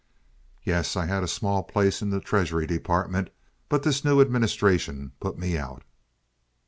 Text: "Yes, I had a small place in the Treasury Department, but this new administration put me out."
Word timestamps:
"Yes, 0.63 0.95
I 0.95 1.05
had 1.05 1.21
a 1.21 1.27
small 1.27 1.61
place 1.61 2.01
in 2.01 2.09
the 2.09 2.19
Treasury 2.19 2.65
Department, 2.65 3.29
but 3.69 3.83
this 3.83 4.03
new 4.03 4.19
administration 4.19 5.11
put 5.19 5.37
me 5.37 5.55
out." 5.59 5.83